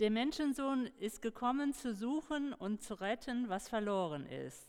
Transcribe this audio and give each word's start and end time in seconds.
Der 0.00 0.10
Menschensohn 0.10 0.86
ist 0.98 1.22
gekommen 1.22 1.72
zu 1.72 1.94
suchen 1.94 2.52
und 2.52 2.82
zu 2.82 2.94
retten, 3.00 3.48
was 3.48 3.68
verloren 3.68 4.26
ist. 4.26 4.68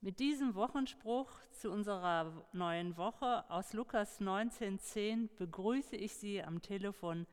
Mit 0.00 0.20
diesem 0.20 0.54
Wochenspruch 0.54 1.28
zu 1.50 1.72
unserer 1.72 2.46
neuen 2.52 2.96
Woche 2.96 3.50
aus 3.50 3.72
Lukas 3.72 4.20
19.10 4.20 5.28
begrüße 5.36 5.96
ich 5.96 6.14
Sie 6.14 6.40
am 6.40 6.62
Telefon 6.62 7.26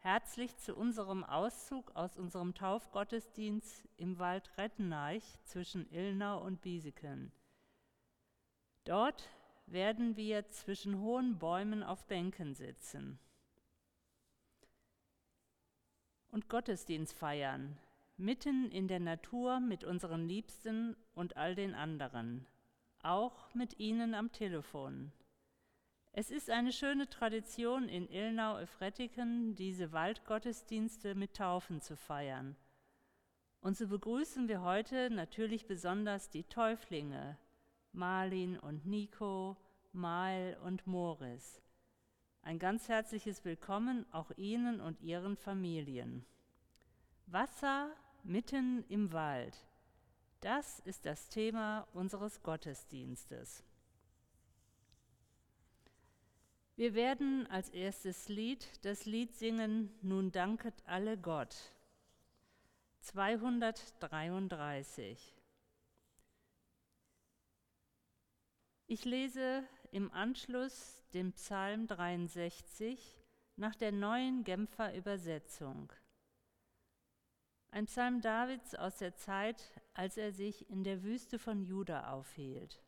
herzlich 0.00 0.54
zu 0.58 0.76
unserem 0.76 1.24
Auszug 1.24 1.96
aus 1.96 2.18
unserem 2.18 2.54
Taufgottesdienst 2.54 3.88
im 3.96 4.18
Wald 4.18 4.50
Retteneich 4.58 5.24
zwischen 5.44 5.90
Illnau 5.90 6.44
und 6.44 6.60
Biesiken. 6.60 7.32
Dort 8.84 9.30
werden 9.64 10.18
wir 10.18 10.46
zwischen 10.50 11.00
hohen 11.00 11.38
Bäumen 11.38 11.82
auf 11.82 12.06
Bänken 12.06 12.52
sitzen 12.52 13.18
und 16.32 16.48
Gottesdienst 16.48 17.14
feiern, 17.14 17.78
mitten 18.16 18.70
in 18.72 18.88
der 18.88 19.00
Natur 19.00 19.60
mit 19.60 19.84
unseren 19.84 20.26
Liebsten 20.26 20.96
und 21.14 21.36
all 21.36 21.54
den 21.54 21.74
anderen, 21.74 22.46
auch 23.02 23.54
mit 23.54 23.78
Ihnen 23.78 24.14
am 24.14 24.32
Telefon. 24.32 25.12
Es 26.12 26.30
ist 26.30 26.50
eine 26.50 26.72
schöne 26.72 27.08
Tradition 27.08 27.88
in 27.88 28.08
Ilnau-Efrettiken, 28.08 29.54
diese 29.54 29.92
Waldgottesdienste 29.92 31.14
mit 31.14 31.34
Taufen 31.34 31.80
zu 31.80 31.96
feiern. 31.96 32.56
Und 33.60 33.76
so 33.76 33.86
begrüßen 33.86 34.48
wir 34.48 34.62
heute 34.62 35.08
natürlich 35.08 35.66
besonders 35.66 36.28
die 36.28 36.44
Täuflinge, 36.44 37.38
Marlin 37.92 38.58
und 38.58 38.84
Nico, 38.86 39.56
Mael 39.92 40.56
und 40.64 40.86
Moris. 40.86 41.62
Ein 42.44 42.58
ganz 42.58 42.88
herzliches 42.88 43.44
Willkommen 43.44 44.04
auch 44.10 44.32
Ihnen 44.36 44.80
und 44.80 45.00
Ihren 45.00 45.36
Familien. 45.36 46.26
Wasser 47.26 47.94
mitten 48.24 48.84
im 48.88 49.12
Wald. 49.12 49.56
Das 50.40 50.80
ist 50.80 51.06
das 51.06 51.28
Thema 51.28 51.86
unseres 51.92 52.42
Gottesdienstes. 52.42 53.62
Wir 56.74 56.94
werden 56.94 57.46
als 57.46 57.68
erstes 57.68 58.28
Lied 58.28 58.84
das 58.84 59.06
Lied 59.06 59.36
singen 59.36 59.94
Nun 60.02 60.32
danket 60.32 60.74
alle 60.84 61.16
Gott. 61.16 61.54
233. 63.02 65.32
Ich 68.94 69.06
lese 69.06 69.66
im 69.90 70.12
Anschluss 70.12 71.02
den 71.14 71.32
Psalm 71.32 71.86
63 71.86 73.24
nach 73.56 73.74
der 73.74 73.90
neuen 73.90 74.44
Genfer 74.44 74.94
Übersetzung. 74.94 75.90
Ein 77.70 77.86
Psalm 77.86 78.20
Davids 78.20 78.74
aus 78.74 78.98
der 78.98 79.16
Zeit, 79.16 79.80
als 79.94 80.18
er 80.18 80.30
sich 80.30 80.68
in 80.68 80.84
der 80.84 81.02
Wüste 81.02 81.38
von 81.38 81.62
Juda 81.62 82.12
aufhielt. 82.12 82.82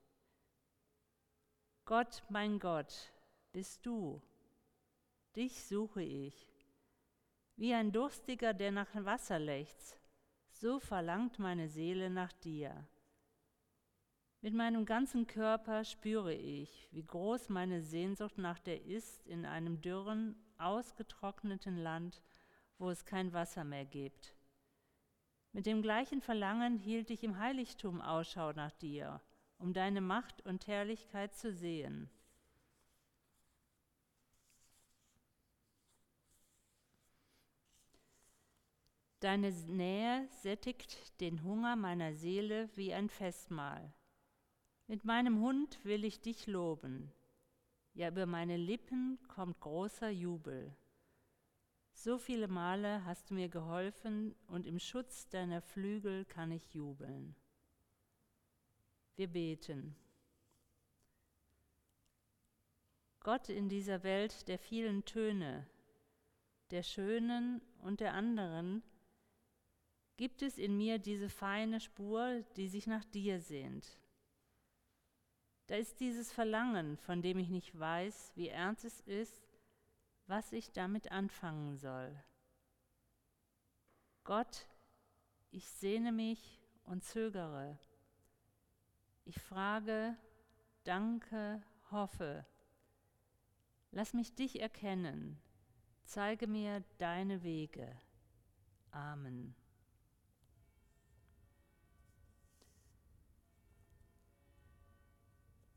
Gott, 1.86 2.22
mein 2.28 2.58
Gott, 2.58 3.10
bist 3.52 3.86
du. 3.86 4.20
Dich 5.34 5.64
suche 5.64 6.02
ich. 6.02 6.52
Wie 7.56 7.72
ein 7.72 7.92
Durstiger, 7.92 8.52
der 8.52 8.72
nach 8.72 8.94
Wasser 8.94 9.38
lechzt, 9.38 9.98
so 10.50 10.80
verlangt 10.80 11.38
meine 11.38 11.70
Seele 11.70 12.10
nach 12.10 12.34
dir. 12.34 12.86
Mit 14.44 14.52
meinem 14.52 14.84
ganzen 14.84 15.26
Körper 15.26 15.84
spüre 15.84 16.34
ich, 16.34 16.86
wie 16.92 17.02
groß 17.02 17.48
meine 17.48 17.80
Sehnsucht 17.80 18.36
nach 18.36 18.58
der 18.58 18.84
ist 18.84 19.26
in 19.26 19.46
einem 19.46 19.80
dürren, 19.80 20.36
ausgetrockneten 20.58 21.78
Land, 21.78 22.20
wo 22.76 22.90
es 22.90 23.06
kein 23.06 23.32
Wasser 23.32 23.64
mehr 23.64 23.86
gibt. 23.86 24.36
Mit 25.52 25.64
dem 25.64 25.80
gleichen 25.80 26.20
Verlangen 26.20 26.76
hielt 26.76 27.08
ich 27.08 27.24
im 27.24 27.38
Heiligtum 27.38 28.02
Ausschau 28.02 28.52
nach 28.52 28.72
dir, 28.72 29.22
um 29.56 29.72
deine 29.72 30.02
Macht 30.02 30.44
und 30.44 30.66
Herrlichkeit 30.66 31.34
zu 31.34 31.50
sehen. 31.50 32.10
Deine 39.20 39.50
Nähe 39.50 40.28
sättigt 40.42 41.18
den 41.22 41.42
Hunger 41.42 41.76
meiner 41.76 42.12
Seele 42.12 42.68
wie 42.76 42.92
ein 42.92 43.08
Festmahl. 43.08 43.94
Mit 44.86 45.04
meinem 45.04 45.40
Hund 45.40 45.82
will 45.84 46.04
ich 46.04 46.20
dich 46.20 46.46
loben. 46.46 47.10
Ja, 47.94 48.08
über 48.08 48.26
meine 48.26 48.58
Lippen 48.58 49.18
kommt 49.28 49.58
großer 49.60 50.10
Jubel. 50.10 50.76
So 51.92 52.18
viele 52.18 52.48
Male 52.48 53.02
hast 53.06 53.30
du 53.30 53.34
mir 53.34 53.48
geholfen 53.48 54.34
und 54.46 54.66
im 54.66 54.78
Schutz 54.78 55.28
deiner 55.28 55.62
Flügel 55.62 56.26
kann 56.26 56.50
ich 56.50 56.74
jubeln. 56.74 57.34
Wir 59.16 59.28
beten. 59.28 59.96
Gott 63.20 63.48
in 63.48 63.70
dieser 63.70 64.02
Welt 64.02 64.48
der 64.48 64.58
vielen 64.58 65.06
Töne, 65.06 65.66
der 66.70 66.82
schönen 66.82 67.62
und 67.78 68.00
der 68.00 68.12
anderen, 68.12 68.82
gibt 70.18 70.42
es 70.42 70.58
in 70.58 70.76
mir 70.76 70.98
diese 70.98 71.30
feine 71.30 71.80
Spur, 71.80 72.42
die 72.56 72.68
sich 72.68 72.86
nach 72.86 73.04
dir 73.04 73.40
sehnt. 73.40 73.98
Da 75.66 75.76
ist 75.76 76.00
dieses 76.00 76.30
Verlangen, 76.32 76.98
von 76.98 77.22
dem 77.22 77.38
ich 77.38 77.48
nicht 77.48 77.78
weiß, 77.78 78.32
wie 78.34 78.48
ernst 78.48 78.84
es 78.84 79.00
ist, 79.00 79.48
was 80.26 80.52
ich 80.52 80.72
damit 80.72 81.10
anfangen 81.10 81.76
soll. 81.76 82.22
Gott, 84.24 84.66
ich 85.50 85.68
sehne 85.68 86.12
mich 86.12 86.60
und 86.84 87.04
zögere. 87.04 87.78
Ich 89.24 89.40
frage, 89.40 90.16
danke, 90.84 91.62
hoffe. 91.90 92.46
Lass 93.90 94.12
mich 94.12 94.34
dich 94.34 94.60
erkennen. 94.60 95.40
Zeige 96.04 96.46
mir 96.46 96.84
deine 96.98 97.42
Wege. 97.42 97.96
Amen. 98.90 99.54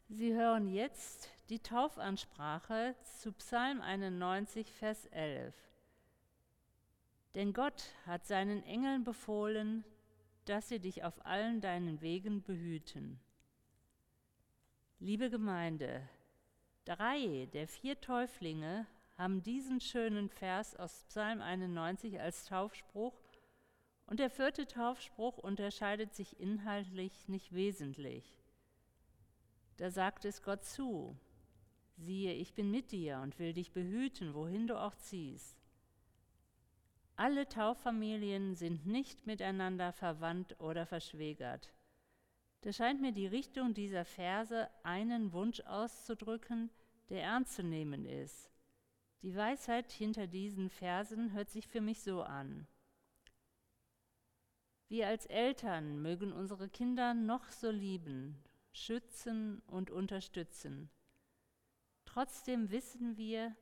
Sie 0.09 0.33
hören 0.33 0.67
jetzt 0.67 1.29
die 1.49 1.59
Taufansprache 1.59 2.95
zu 3.19 3.33
Psalm 3.33 3.81
91, 3.81 4.71
Vers 4.71 5.05
11. 5.07 5.53
Denn 7.35 7.51
Gott 7.51 7.83
hat 8.05 8.25
seinen 8.25 8.63
Engeln 8.63 9.03
befohlen, 9.03 9.83
dass 10.45 10.69
sie 10.69 10.79
dich 10.79 11.03
auf 11.03 11.25
allen 11.25 11.59
deinen 11.59 11.99
Wegen 11.99 12.41
behüten. 12.41 13.19
Liebe 14.99 15.29
Gemeinde, 15.29 16.07
drei 16.85 17.49
der 17.51 17.67
vier 17.67 17.99
Täuflinge 17.99 18.87
haben 19.17 19.43
diesen 19.43 19.81
schönen 19.81 20.29
Vers 20.29 20.73
aus 20.77 21.03
Psalm 21.09 21.41
91 21.41 22.21
als 22.21 22.45
Taufspruch 22.45 23.19
und 24.05 24.21
der 24.21 24.29
vierte 24.29 24.67
Taufspruch 24.67 25.37
unterscheidet 25.37 26.15
sich 26.15 26.39
inhaltlich 26.39 27.27
nicht 27.27 27.53
wesentlich. 27.53 28.46
Da 29.77 29.91
sagt 29.91 30.25
es 30.25 30.41
Gott 30.41 30.65
zu, 30.65 31.15
siehe, 31.95 32.33
ich 32.33 32.53
bin 32.53 32.71
mit 32.71 32.91
dir 32.91 33.19
und 33.19 33.37
will 33.37 33.53
dich 33.53 33.71
behüten, 33.71 34.33
wohin 34.33 34.67
du 34.67 34.79
auch 34.79 34.95
ziehst. 34.95 35.57
Alle 37.15 37.47
Tauffamilien 37.47 38.55
sind 38.55 38.85
nicht 38.85 39.25
miteinander 39.25 39.91
verwandt 39.91 40.59
oder 40.59 40.85
verschwägert. 40.85 41.73
Da 42.61 42.73
scheint 42.73 43.01
mir 43.01 43.11
die 43.11 43.27
Richtung 43.27 43.73
dieser 43.73 44.05
Verse 44.05 44.69
einen 44.83 45.31
Wunsch 45.31 45.61
auszudrücken, 45.61 46.69
der 47.09 47.23
ernst 47.23 47.55
zu 47.55 47.63
nehmen 47.63 48.05
ist. 48.05 48.51
Die 49.21 49.35
Weisheit 49.35 49.91
hinter 49.91 50.27
diesen 50.27 50.69
Versen 50.69 51.33
hört 51.33 51.49
sich 51.49 51.67
für 51.67 51.81
mich 51.81 52.01
so 52.01 52.23
an. 52.23 52.67
Wir 54.89 55.07
als 55.07 55.25
Eltern 55.25 56.01
mögen 56.01 56.31
unsere 56.31 56.69
Kinder 56.69 57.13
noch 57.13 57.49
so 57.49 57.69
lieben, 57.69 58.41
schützen 58.77 59.61
und 59.67 59.91
unterstützen. 59.91 60.89
Trotzdem 62.05 62.71
wissen 62.71 63.17
wir, 63.17 63.55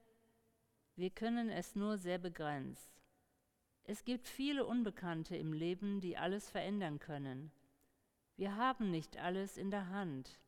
wir 0.96 1.10
können 1.10 1.50
es 1.50 1.76
nur 1.76 1.98
sehr 1.98 2.18
begrenzt. 2.18 3.02
Es 3.84 4.04
gibt 4.04 4.28
viele 4.28 4.66
Unbekannte 4.66 5.36
im 5.36 5.54
Leben, 5.54 6.00
die 6.02 6.18
alles 6.18 6.50
verändern 6.50 7.00
können. 7.00 7.52
Wir 8.38 8.56
haben 8.56 8.92
nicht 8.92 9.18
alles 9.18 9.58
in 9.58 9.72
der 9.72 9.90
Hand. 9.90 10.40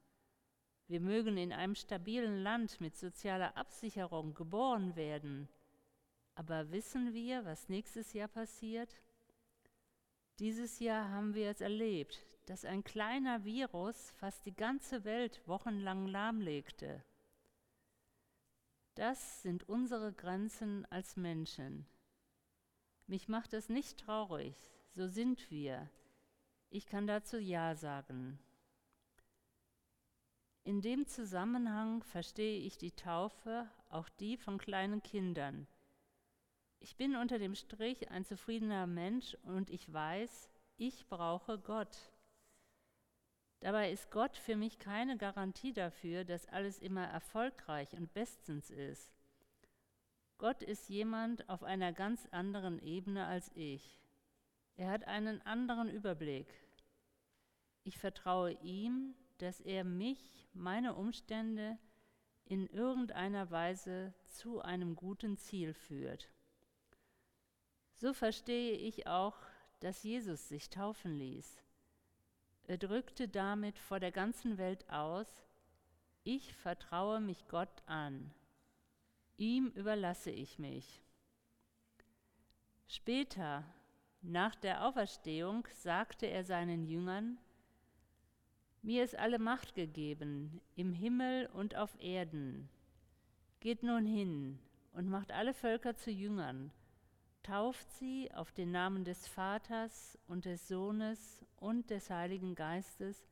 Wir 0.88 1.02
mögen 1.02 1.38
in 1.38 1.54
einem 1.54 1.75
stabilen 1.75 2.42
Land 2.44 2.80
mit 2.81 2.96
sozialer 2.96 3.58
Absicherung 3.58 4.34
geboren 4.34 4.96
werden, 4.96 5.50
aber 6.36 6.72
wissen 6.72 7.13
wir, 7.13 7.44
was 7.46 7.68
nächstes 7.68 8.13
Jahr 8.13 8.28
passiert? 8.28 9.02
Dieses 10.40 10.80
Jahr 10.80 11.10
haben 11.10 11.34
wir 11.34 11.50
es 11.50 11.62
erlebt, 11.62 12.25
dass 12.48 12.66
ein 12.66 12.84
kleiner 12.84 13.44
Virus 13.44 14.12
fast 14.12 14.46
die 14.46 14.56
ganze 14.56 15.04
Welt 15.04 15.42
wochenlang 15.48 16.08
lahmlegte. 16.08 17.04
Das 18.96 19.44
sind 19.44 19.70
unsere 19.70 20.12
Grenzen 20.14 20.86
als 20.90 21.18
Menschen. 21.18 21.86
Mich 23.06 23.28
macht 23.28 23.54
es 23.54 23.70
nicht 23.70 24.00
traurig, 24.00 24.56
so 24.96 25.08
sind 25.08 25.52
wir. 25.52 25.90
Ich 26.70 26.88
kann 26.88 27.06
dazu 27.06 27.38
Ja 27.38 27.76
sagen. 27.76 28.40
In 30.64 30.82
dem 30.82 31.06
Zusammenhang 31.06 32.02
verstehe 32.04 32.60
ich 32.60 32.78
die 32.78 32.92
Taufe, 32.92 33.70
auch 33.90 34.10
die 34.10 34.36
von 34.36 34.58
kleinen 34.58 35.04
Kindern. 35.04 35.68
Ich 36.80 36.96
bin 36.96 37.16
unter 37.16 37.40
dem 37.40 37.56
Strich 37.56 38.10
ein 38.10 38.26
zufriedener 38.26 38.88
Mensch 38.88 39.36
und 39.44 39.70
ich 39.70 39.92
weiß, 39.92 40.50
ich 40.78 41.08
brauche 41.08 41.58
Gott. 41.60 42.12
Dabei 43.59 43.92
ist 43.92 44.12
Gott 44.12 44.38
für 44.38 44.56
mich 44.56 44.77
keine 44.80 45.18
Garantie 45.18 45.74
dafür, 45.74 46.24
dass 46.24 46.48
alles 46.48 46.80
immer 46.80 47.06
erfolgreich 47.06 47.94
und 47.94 48.13
bestens 48.13 48.69
ist. 48.69 49.12
Gott 50.38 50.62
ist 50.62 50.89
jemand 50.89 51.50
auf 51.50 51.63
einer 51.63 51.92
ganz 51.92 52.27
anderen 52.27 52.80
Ebene 52.80 53.25
als 53.25 53.51
ich. 53.56 54.00
Er 54.75 54.92
hat 54.92 55.06
einen 55.06 55.42
anderen 55.42 55.89
Überblick. 55.89 56.48
Ich 57.83 57.98
vertraue 57.98 58.51
ihm, 58.62 59.15
dass 59.39 59.60
er 59.60 59.83
mich, 59.83 60.48
meine 60.53 60.94
Umstände 60.94 61.80
in 62.45 62.68
irgendeiner 62.68 63.50
Weise 63.50 64.13
zu 64.25 64.62
einem 64.62 64.95
guten 64.95 65.38
Ziel 65.38 65.74
führt. 65.74 66.30
So 67.95 68.13
verstehe 68.13 68.74
ich 68.74 69.07
auch, 69.07 69.38
dass 69.80 70.03
Jesus 70.03 70.48
sich 70.48 70.69
taufen 70.69 71.18
ließ. 71.18 71.57
Er 72.68 72.78
drückte 72.78 73.30
damit 73.30 73.80
vor 73.80 74.00
der 74.00 74.12
ganzen 74.12 74.58
Welt 74.58 74.90
aus, 74.90 75.28
ich 76.24 76.54
vertraue 76.54 77.22
mich 77.22 77.48
Gott 77.48 77.81
an, 77.86 78.34
ihm 79.38 79.68
überlasse 79.68 80.31
ich 80.31 80.60
mich. 80.60 81.02
Später, 82.88 83.64
nach 84.22 84.56
der 84.56 84.86
Auferstehung, 84.86 85.66
sagte 85.72 86.25
er 86.25 86.44
seinen 86.44 86.84
Jüngern, 86.84 87.38
mir 88.81 89.04
ist 89.04 89.16
alle 89.16 89.40
Macht 89.40 89.74
gegeben, 89.74 90.62
im 90.75 90.92
Himmel 90.92 91.48
und 91.48 91.75
auf 91.75 91.98
Erden. 92.02 92.70
Geht 93.62 93.84
nun 93.84 94.06
hin 94.06 94.60
und 94.92 95.10
macht 95.10 95.31
alle 95.31 95.54
Völker 95.54 95.96
zu 95.96 96.12
Jüngern, 96.12 96.72
tauft 97.48 97.90
sie 97.94 98.30
auf 98.34 98.52
den 98.52 98.72
Namen 98.72 99.06
des 99.06 99.26
Vaters 99.26 100.18
und 100.28 100.44
des 100.44 100.68
Sohnes 100.68 101.46
und 101.56 101.90
des 101.90 102.10
Heiligen 102.10 102.56
Geistes 102.56 103.26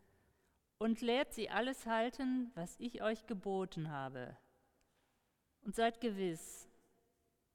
und 0.78 1.02
lehrt 1.02 1.34
sie 1.34 1.50
alles 1.50 1.86
halten, 1.86 2.50
was 2.56 2.80
ich 2.80 3.04
euch 3.04 3.26
geboten 3.28 3.90
habe. 3.90 4.38
Und 5.64 5.76
seid 5.76 6.00
gewiss, 6.00 6.70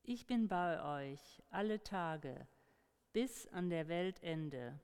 ich 0.03 0.27
bin 0.27 0.49
bei 0.49 1.11
euch 1.11 1.43
alle 1.49 1.83
Tage 1.83 2.47
bis 3.15 3.47
an 3.49 3.71
der 3.71 3.89
Weltende. 3.89 4.79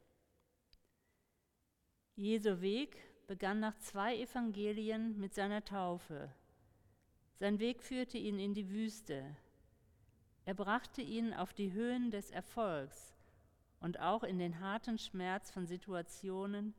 Jesu 2.14 2.62
Weg 2.62 2.96
begann 3.26 3.61
nach 3.61 3.76
zwei 3.81 4.17
Evangelien 4.17 5.19
mit 5.19 5.34
seiner 5.34 5.62
Taufe. 5.62 6.32
Sein 7.34 7.58
Weg 7.58 7.82
führte 7.82 8.17
ihn 8.17 8.38
in 8.38 8.55
die 8.55 8.70
Wüste. 8.70 9.37
Er 10.46 10.54
brachte 10.54 11.02
ihn 11.02 11.34
auf 11.34 11.52
die 11.52 11.72
Höhen 11.72 12.12
des 12.12 12.31
Erfolgs 12.31 13.16
und 13.81 13.98
auch 13.98 14.22
in 14.22 14.38
den 14.38 14.60
harten 14.60 14.96
Schmerz 14.96 15.50
von 15.50 15.66
Situationen, 15.66 16.72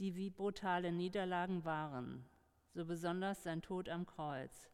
die 0.00 0.16
wie 0.16 0.30
brutale 0.30 0.90
Niederlagen 0.90 1.64
waren, 1.64 2.24
so 2.72 2.84
besonders 2.84 3.44
sein 3.44 3.62
Tod 3.62 3.88
am 3.88 4.04
Kreuz. 4.04 4.68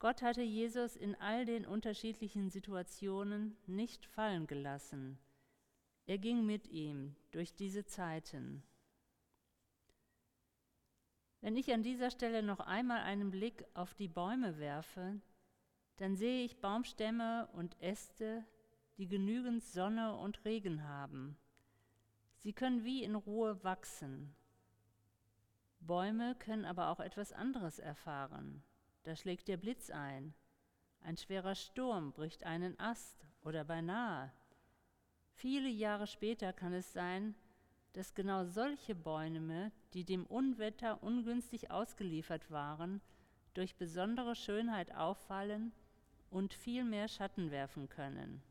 Gott 0.00 0.22
hatte 0.22 0.42
Jesus 0.42 0.96
in 0.96 1.14
all 1.14 1.44
den 1.44 1.64
unterschiedlichen 1.64 2.50
Situationen 2.50 3.56
nicht 3.68 4.04
fallen 4.04 4.48
gelassen. 4.48 5.20
Er 6.06 6.18
ging 6.18 6.44
mit 6.44 6.66
ihm 6.66 7.14
durch 7.30 7.54
diese 7.54 7.84
Zeiten. 7.84 8.64
Wenn 11.40 11.56
ich 11.56 11.72
an 11.72 11.84
dieser 11.84 12.10
Stelle 12.10 12.42
noch 12.42 12.58
einmal 12.58 13.02
einen 13.02 13.30
Blick 13.30 13.64
auf 13.74 13.94
die 13.94 14.08
Bäume 14.08 14.58
werfe, 14.58 15.20
dann 15.96 16.16
sehe 16.16 16.44
ich 16.44 16.60
Baumstämme 16.60 17.48
und 17.52 17.80
Äste, 17.80 18.44
die 18.98 19.08
genügend 19.08 19.62
Sonne 19.62 20.16
und 20.16 20.44
Regen 20.44 20.88
haben. 20.88 21.36
Sie 22.38 22.52
können 22.52 22.84
wie 22.84 23.04
in 23.04 23.14
Ruhe 23.14 23.62
wachsen. 23.62 24.34
Bäume 25.80 26.34
können 26.36 26.64
aber 26.64 26.88
auch 26.88 27.00
etwas 27.00 27.32
anderes 27.32 27.78
erfahren. 27.78 28.62
Da 29.04 29.16
schlägt 29.16 29.48
der 29.48 29.56
Blitz 29.56 29.90
ein. 29.90 30.34
Ein 31.00 31.16
schwerer 31.16 31.54
Sturm 31.54 32.12
bricht 32.12 32.44
einen 32.44 32.78
Ast 32.78 33.26
oder 33.42 33.64
beinahe. 33.64 34.32
Viele 35.32 35.68
Jahre 35.68 36.06
später 36.06 36.52
kann 36.52 36.72
es 36.72 36.92
sein, 36.92 37.34
dass 37.92 38.14
genau 38.14 38.44
solche 38.44 38.94
Bäume, 38.94 39.72
die 39.92 40.04
dem 40.04 40.24
Unwetter 40.26 41.02
ungünstig 41.02 41.70
ausgeliefert 41.70 42.50
waren, 42.50 43.00
durch 43.54 43.76
besondere 43.76 44.34
Schönheit 44.34 44.94
auffallen 44.94 45.72
und 46.32 46.54
viel 46.54 46.82
mehr 46.82 47.08
Schatten 47.08 47.50
werfen 47.50 47.88
können. 47.88 48.42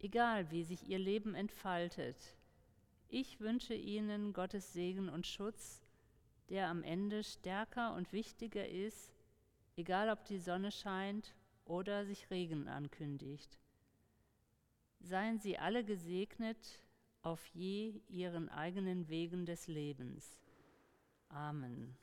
Egal 0.00 0.50
wie 0.50 0.64
sich 0.64 0.88
ihr 0.88 0.98
Leben 0.98 1.34
entfaltet, 1.36 2.36
ich 3.08 3.40
wünsche 3.40 3.74
Ihnen 3.74 4.32
Gottes 4.32 4.72
Segen 4.72 5.08
und 5.08 5.26
Schutz, 5.26 5.80
der 6.48 6.68
am 6.68 6.82
Ende 6.82 7.22
stärker 7.22 7.94
und 7.94 8.12
wichtiger 8.12 8.68
ist, 8.68 9.14
egal 9.76 10.10
ob 10.10 10.24
die 10.24 10.38
Sonne 10.38 10.72
scheint 10.72 11.34
oder 11.64 12.04
sich 12.04 12.28
Regen 12.30 12.66
ankündigt. 12.66 13.58
Seien 14.98 15.38
Sie 15.38 15.58
alle 15.58 15.84
gesegnet 15.84 16.80
auf 17.22 17.46
je 17.46 18.00
ihren 18.08 18.48
eigenen 18.48 19.08
Wegen 19.08 19.46
des 19.46 19.68
Lebens. 19.68 20.40
Amen. 21.28 21.96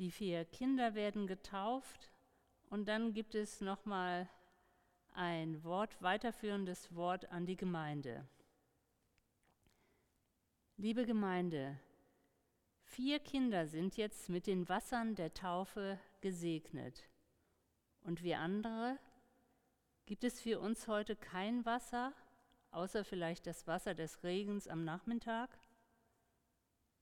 Die 0.00 0.10
vier 0.10 0.46
Kinder 0.46 0.94
werden 0.94 1.26
getauft 1.26 2.10
und 2.70 2.88
dann 2.88 3.12
gibt 3.12 3.34
es 3.34 3.60
nochmal 3.60 4.30
ein 5.12 5.62
Wort, 5.62 6.00
weiterführendes 6.00 6.94
Wort 6.94 7.30
an 7.30 7.44
die 7.44 7.58
Gemeinde. 7.58 8.26
Liebe 10.78 11.04
Gemeinde, 11.04 11.78
vier 12.80 13.18
Kinder 13.18 13.66
sind 13.66 13.98
jetzt 13.98 14.30
mit 14.30 14.46
den 14.46 14.70
Wassern 14.70 15.16
der 15.16 15.34
Taufe 15.34 16.00
gesegnet. 16.22 17.06
Und 18.00 18.22
wir 18.22 18.38
andere, 18.38 18.98
gibt 20.06 20.24
es 20.24 20.40
für 20.40 20.60
uns 20.60 20.88
heute 20.88 21.14
kein 21.14 21.66
Wasser, 21.66 22.14
außer 22.70 23.04
vielleicht 23.04 23.46
das 23.46 23.66
Wasser 23.66 23.94
des 23.94 24.22
Regens 24.22 24.66
am 24.66 24.82
Nachmittag? 24.82 25.50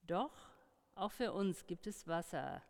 Doch, 0.02 0.50
auch 0.96 1.12
für 1.12 1.32
uns 1.32 1.64
gibt 1.68 1.86
es 1.86 2.08
Wasser. 2.08 2.60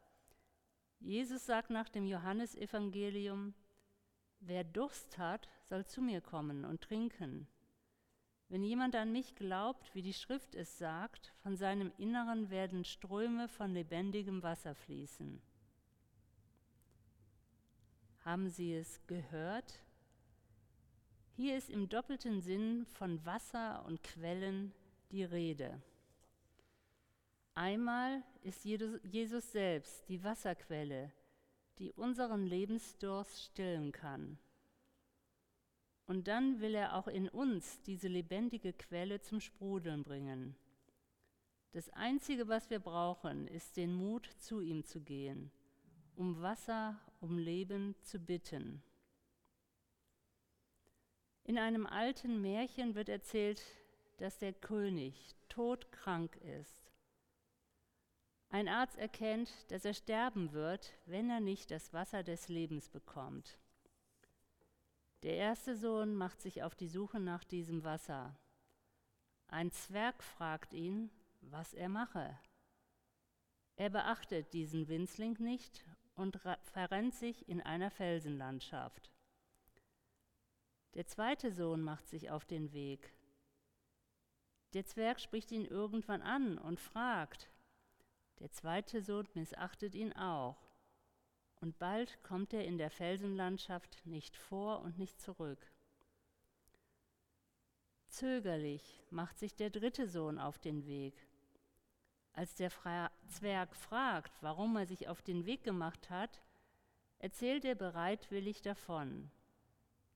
Jesus 1.00 1.46
sagt 1.46 1.70
nach 1.70 1.88
dem 1.88 2.06
Johannesevangelium, 2.06 3.54
wer 4.40 4.64
Durst 4.64 5.18
hat, 5.18 5.48
soll 5.64 5.86
zu 5.86 6.02
mir 6.02 6.20
kommen 6.20 6.64
und 6.64 6.80
trinken. 6.80 7.46
Wenn 8.48 8.64
jemand 8.64 8.96
an 8.96 9.12
mich 9.12 9.34
glaubt, 9.34 9.94
wie 9.94 10.02
die 10.02 10.14
Schrift 10.14 10.54
es 10.54 10.78
sagt, 10.78 11.34
von 11.42 11.56
seinem 11.56 11.92
Inneren 11.98 12.48
werden 12.50 12.84
Ströme 12.84 13.48
von 13.48 13.74
lebendigem 13.74 14.42
Wasser 14.42 14.74
fließen. 14.74 15.40
Haben 18.24 18.48
Sie 18.48 18.74
es 18.74 19.06
gehört? 19.06 19.82
Hier 21.36 21.56
ist 21.56 21.70
im 21.70 21.88
doppelten 21.88 22.40
Sinn 22.40 22.86
von 22.86 23.24
Wasser 23.24 23.84
und 23.86 24.02
Quellen 24.02 24.72
die 25.12 25.24
Rede. 25.24 25.80
Einmal 27.58 28.22
ist 28.42 28.64
Jesus 28.64 29.50
selbst 29.50 30.08
die 30.08 30.22
Wasserquelle, 30.22 31.12
die 31.80 31.92
unseren 31.92 32.46
Lebensdurst 32.46 33.42
stillen 33.42 33.90
kann. 33.90 34.38
Und 36.06 36.28
dann 36.28 36.60
will 36.60 36.76
er 36.76 36.94
auch 36.94 37.08
in 37.08 37.28
uns 37.28 37.82
diese 37.82 38.06
lebendige 38.06 38.72
Quelle 38.72 39.20
zum 39.22 39.40
Sprudeln 39.40 40.04
bringen. 40.04 40.54
Das 41.72 41.90
Einzige, 41.90 42.46
was 42.46 42.70
wir 42.70 42.78
brauchen, 42.78 43.48
ist 43.48 43.76
den 43.76 43.92
Mut, 43.92 44.30
zu 44.38 44.60
ihm 44.60 44.84
zu 44.84 45.00
gehen 45.00 45.50
um 46.14 46.40
Wasser, 46.42 46.96
um 47.20 47.38
Leben 47.38 47.96
zu 48.02 48.20
bitten. 48.20 48.82
In 51.42 51.58
einem 51.58 51.86
alten 51.86 52.40
Märchen 52.40 52.94
wird 52.94 53.08
erzählt, 53.08 53.62
dass 54.18 54.38
der 54.38 54.52
König 54.52 55.34
todkrank 55.48 56.36
ist. 56.38 56.88
Ein 58.50 58.68
Arzt 58.68 58.96
erkennt, 58.96 59.50
dass 59.70 59.84
er 59.84 59.92
sterben 59.92 60.52
wird, 60.52 60.94
wenn 61.04 61.28
er 61.28 61.40
nicht 61.40 61.70
das 61.70 61.92
Wasser 61.92 62.22
des 62.22 62.48
Lebens 62.48 62.88
bekommt. 62.88 63.58
Der 65.22 65.36
erste 65.36 65.76
Sohn 65.76 66.14
macht 66.14 66.40
sich 66.40 66.62
auf 66.62 66.74
die 66.74 66.88
Suche 66.88 67.20
nach 67.20 67.44
diesem 67.44 67.84
Wasser. 67.84 68.38
Ein 69.48 69.70
Zwerg 69.70 70.22
fragt 70.22 70.72
ihn, 70.72 71.10
was 71.40 71.74
er 71.74 71.88
mache. 71.88 72.38
Er 73.76 73.90
beachtet 73.90 74.52
diesen 74.52 74.88
Winzling 74.88 75.36
nicht 75.40 75.84
und 76.14 76.40
verrennt 76.62 77.14
sich 77.14 77.48
in 77.48 77.60
einer 77.60 77.90
Felsenlandschaft. 77.90 79.12
Der 80.94 81.06
zweite 81.06 81.52
Sohn 81.52 81.82
macht 81.82 82.08
sich 82.08 82.30
auf 82.30 82.44
den 82.44 82.72
Weg. 82.72 83.12
Der 84.72 84.84
Zwerg 84.84 85.20
spricht 85.20 85.52
ihn 85.52 85.64
irgendwann 85.64 86.22
an 86.22 86.58
und 86.58 86.80
fragt. 86.80 87.50
Der 88.40 88.50
zweite 88.52 89.02
Sohn 89.02 89.26
missachtet 89.35 89.95
ihn 89.95 90.12
auch. 90.12 90.57
Und 91.61 91.78
bald 91.78 92.23
kommt 92.23 92.52
er 92.52 92.64
in 92.64 92.78
der 92.78 92.90
Felsenlandschaft 92.90 94.07
nicht 94.07 94.37
vor 94.37 94.80
und 94.83 94.99
nicht 94.99 95.21
zurück. 95.21 95.73
Zögerlich 98.09 99.02
macht 99.11 99.38
sich 99.38 99.54
der 99.57 99.71
dritte 99.71 100.09
Sohn 100.09 100.38
auf 100.38 100.59
den 100.59 100.87
Weg. 100.87 101.14
Als 102.33 102.54
der 102.54 102.71
Zwerg 103.26 103.75
fragt, 103.75 104.33
warum 104.42 104.76
er 104.76 104.87
sich 104.87 105.09
auf 105.09 105.23
den 105.23 105.45
Weg 105.45 105.64
gemacht 105.64 106.09
hat, 106.09 106.40
erzählt 107.18 107.64
er 107.64 107.75
bereitwillig 107.75 108.62
davon. 108.62 109.30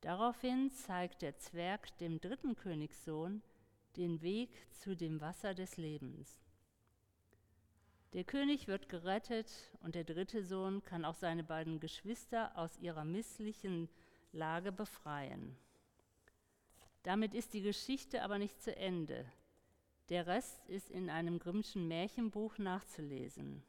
Daraufhin 0.01 0.71
zeigt 0.71 1.23
der 1.23 1.37
Zwerg 1.39 1.97
dem 1.99 2.21
dritten 2.21 2.55
Königssohn 2.55 3.43
den 3.97 4.23
Weg 4.23 4.51
zu 4.73 4.97
dem 4.97 5.21
Wasser 5.21 5.55
des 5.55 5.77
Lebens. 5.77 6.42
Der 8.13 8.25
König 8.25 8.69
wird 8.69 8.91
gerettet 8.91 9.51
und 9.81 9.95
der 9.95 10.05
dritte 10.05 10.45
Sohn 10.45 10.85
kann 10.85 11.07
auch 11.07 11.15
seine 11.15 11.45
beiden 11.45 11.81
Geschwister 11.81 12.57
aus 12.59 12.77
ihrer 12.79 13.05
misslichen 13.05 13.89
Lage 14.33 14.71
befreien. 14.71 15.57
Damit 17.05 17.35
ist 17.35 17.55
die 17.55 17.63
Geschichte 17.63 18.23
aber 18.23 18.39
nicht 18.39 18.61
zu 18.61 18.77
Ende. 18.77 19.25
Der 20.11 20.27
Rest 20.27 20.69
ist 20.69 20.91
in 20.91 21.09
einem 21.09 21.39
Grimmschen 21.39 21.89
Märchenbuch 21.89 22.59
nachzulesen. 22.59 23.63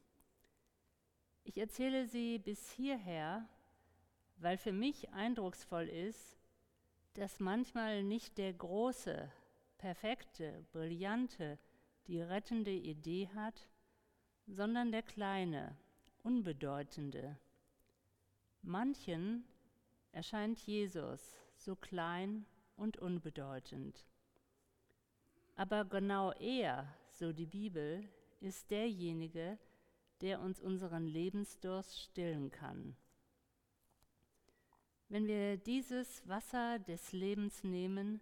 Ich 1.45 1.57
erzähle 1.57 2.05
sie 2.07 2.37
bis 2.37 2.69
hierher, 2.71 3.47
weil 4.37 4.57
für 4.57 4.73
mich 4.73 5.09
eindrucksvoll 5.11 5.87
ist, 5.87 6.37
dass 7.13 7.39
manchmal 7.39 8.03
nicht 8.03 8.37
der 8.37 8.51
große, 8.51 9.31
perfekte, 9.77 10.65
brillante 10.73 11.57
die 12.07 12.21
rettende 12.21 12.71
Idee 12.71 13.29
hat, 13.35 13.69
sondern 14.47 14.91
der 14.91 15.03
kleine, 15.03 15.75
unbedeutende. 16.23 17.37
Manchen 18.61 19.45
erscheint 20.11 20.59
Jesus 20.59 21.37
so 21.55 21.75
klein 21.75 22.45
und 22.75 22.97
unbedeutend. 22.97 24.05
Aber 25.55 25.85
genau 25.85 26.31
er, 26.33 26.87
so 27.11 27.31
die 27.31 27.45
Bibel, 27.45 28.03
ist 28.39 28.71
derjenige, 28.71 29.57
der 30.21 30.39
uns 30.39 30.59
unseren 30.61 31.05
Lebensdurst 31.05 31.99
stillen 31.99 32.49
kann. 32.51 32.95
Wenn 35.09 35.27
wir 35.27 35.57
dieses 35.57 36.27
Wasser 36.27 36.79
des 36.79 37.11
Lebens 37.11 37.63
nehmen, 37.63 38.19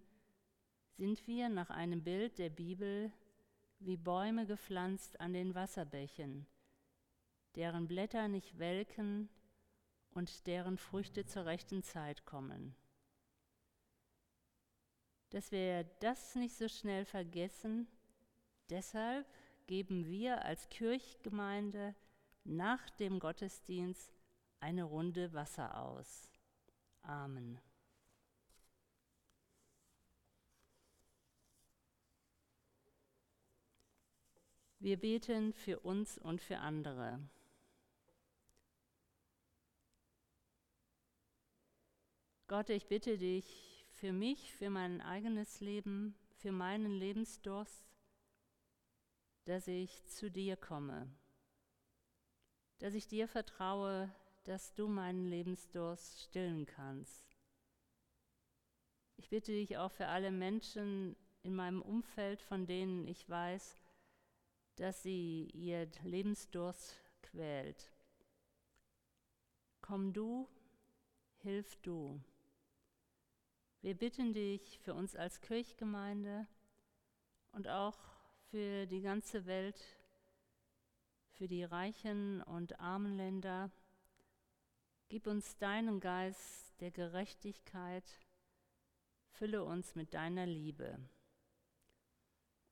sind 0.98 1.26
wir 1.26 1.48
nach 1.48 1.70
einem 1.70 2.04
Bild 2.04 2.38
der 2.38 2.50
Bibel 2.50 3.12
wie 3.82 3.98
Bäume 3.98 4.46
gepflanzt 4.46 5.20
an 5.20 5.34
den 5.34 5.56
Wasserbächen, 5.56 6.46
deren 7.56 7.88
Blätter 7.88 8.28
nicht 8.28 8.60
welken 8.60 9.30
und 10.12 10.48
deren 10.48 10.78
Früchte 10.78 11.26
zur 11.26 11.46
rechten 11.46 11.84
Zeit 11.84 12.26
kommen. 12.26 12.76
Dass 15.32 15.52
wir 15.52 15.86
das 16.02 16.36
nicht 16.36 16.56
so 16.56 16.68
schnell 16.68 17.06
vergessen, 17.06 17.88
deshalb 18.70 19.26
geben 19.68 20.06
wir 20.06 20.44
als 20.44 20.70
Kirchgemeinde 20.70 21.96
nach 22.44 22.90
dem 22.92 23.20
Gottesdienst 23.20 24.14
eine 24.60 24.84
Runde 24.84 25.34
Wasser 25.34 25.78
aus. 25.78 26.30
Amen. 27.04 27.60
Wir 34.82 34.98
beten 34.98 35.54
für 35.54 35.80
uns 35.80 36.18
und 36.18 36.42
für 36.42 36.58
andere. 36.58 37.20
Gott, 42.48 42.72
ich 42.72 42.88
bitte 42.88 43.20
dich 43.20 43.86
für 43.92 44.12
mich, 44.12 44.52
für 44.56 44.72
mein 44.72 45.00
eigenes 45.02 45.62
Leben, 45.62 46.16
für 46.34 46.52
meinen 46.52 46.94
Lebensdurst, 46.94 47.86
dass 49.46 49.68
ich 49.68 50.04
zu 50.08 50.32
dir 50.32 50.58
komme, 50.58 51.08
dass 52.80 52.96
ich 52.96 53.08
dir 53.08 53.28
vertraue, 53.28 54.12
dass 54.46 54.74
du 54.74 54.88
meinen 54.88 55.30
Lebensdurst 55.30 56.24
stillen 56.24 56.66
kannst. 56.66 57.38
Ich 59.18 59.30
bitte 59.30 59.52
dich 59.52 59.78
auch 59.78 59.92
für 59.92 60.08
alle 60.08 60.32
Menschen 60.32 61.16
in 61.44 61.54
meinem 61.54 61.84
Umfeld, 61.84 62.42
von 62.42 62.66
denen 62.66 63.08
ich 63.08 63.30
weiß, 63.30 63.80
dass 64.82 65.04
sie 65.04 65.48
ihr 65.54 65.88
Lebensdurst 66.02 66.96
quält. 67.22 67.92
Komm 69.80 70.12
du, 70.12 70.50
hilf 71.44 71.76
du. 71.84 72.20
Wir 73.82 73.94
bitten 73.96 74.34
dich 74.34 74.80
für 74.80 74.96
uns 74.96 75.16
als 75.16 75.40
Kirchgemeinde 75.40 76.48
und 77.52 77.68
auch 77.68 77.96
für 78.50 78.88
die 78.88 79.02
ganze 79.02 79.46
Welt, 79.46 79.80
für 81.34 81.48
die 81.48 81.64
reichen 81.64 82.42
und 82.42 82.80
armen 82.80 83.16
Länder. 83.16 83.70
Gib 85.10 85.28
uns 85.28 85.60
deinen 85.60 86.00
Geist 86.00 86.74
der 86.82 86.90
Gerechtigkeit, 86.90 88.20
fülle 89.30 89.64
uns 89.64 89.94
mit 89.94 90.16
deiner 90.16 90.48
Liebe. 90.48 90.98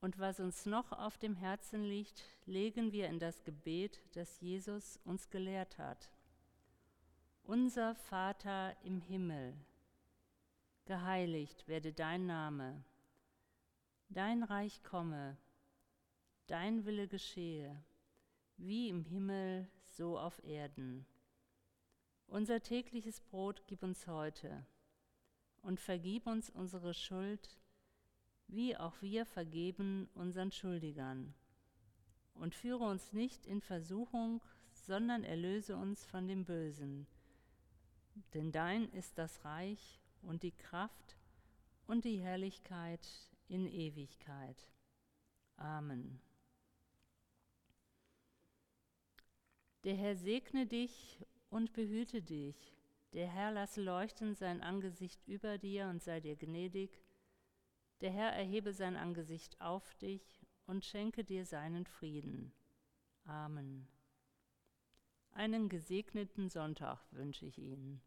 Und 0.01 0.17
was 0.17 0.39
uns 0.39 0.65
noch 0.65 0.93
auf 0.93 1.17
dem 1.17 1.35
Herzen 1.35 1.83
liegt, 1.83 2.23
legen 2.45 2.91
wir 2.91 3.07
in 3.07 3.19
das 3.19 3.43
Gebet, 3.43 3.99
das 4.13 4.39
Jesus 4.39 4.97
uns 5.03 5.29
gelehrt 5.29 5.77
hat. 5.77 6.09
Unser 7.43 7.95
Vater 7.95 8.77
im 8.83 9.01
Himmel, 9.01 9.53
geheiligt 10.85 11.67
werde 11.67 11.91
dein 11.91 12.25
Name, 12.25 12.83
dein 14.09 14.43
Reich 14.43 14.83
komme, 14.83 15.37
dein 16.47 16.85
Wille 16.85 17.07
geschehe, 17.07 17.83
wie 18.57 18.89
im 18.89 19.03
Himmel, 19.03 19.67
so 19.83 20.17
auf 20.17 20.41
Erden. 20.43 21.05
Unser 22.27 22.61
tägliches 22.61 23.19
Brot 23.19 23.63
gib 23.67 23.83
uns 23.83 24.07
heute 24.07 24.65
und 25.61 25.79
vergib 25.79 26.27
uns 26.27 26.49
unsere 26.49 26.93
Schuld, 26.93 27.58
wie 28.49 28.75
auch 28.75 29.01
wir 29.01 29.25
vergeben 29.25 30.09
unseren 30.13 30.51
Schuldigern. 30.51 31.33
Und 32.33 32.55
führe 32.55 32.85
uns 32.85 33.13
nicht 33.13 33.45
in 33.45 33.61
Versuchung, 33.61 34.41
sondern 34.73 35.23
erlöse 35.23 35.75
uns 35.75 36.05
von 36.05 36.27
dem 36.27 36.45
Bösen. 36.45 37.07
Denn 38.33 38.51
dein 38.51 38.89
ist 38.89 39.17
das 39.17 39.43
Reich 39.45 40.01
und 40.21 40.43
die 40.43 40.51
Kraft 40.51 41.17
und 41.87 42.05
die 42.05 42.19
Herrlichkeit 42.19 43.07
in 43.47 43.67
Ewigkeit. 43.67 44.67
Amen. 45.57 46.21
Der 49.83 49.95
Herr 49.95 50.15
segne 50.15 50.65
dich 50.65 51.25
und 51.49 51.73
behüte 51.73 52.21
dich. 52.21 52.75
Der 53.13 53.27
Herr 53.27 53.51
lasse 53.51 53.81
leuchten 53.81 54.35
sein 54.35 54.61
Angesicht 54.61 55.25
über 55.27 55.57
dir 55.57 55.87
und 55.87 56.03
sei 56.03 56.19
dir 56.19 56.35
gnädig. 56.35 57.01
Der 58.01 58.11
Herr 58.11 58.31
erhebe 58.31 58.73
sein 58.73 58.95
Angesicht 58.95 59.59
auf 59.59 59.93
dich 59.95 60.45
und 60.65 60.85
schenke 60.85 61.23
dir 61.23 61.45
seinen 61.45 61.85
Frieden. 61.85 62.53
Amen. 63.25 63.87
Einen 65.31 65.69
gesegneten 65.69 66.49
Sonntag 66.49 66.99
wünsche 67.11 67.45
ich 67.45 67.57
Ihnen. 67.57 68.01